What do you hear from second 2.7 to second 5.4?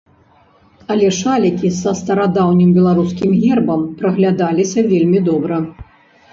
беларускім гербам праглядаліся вельмі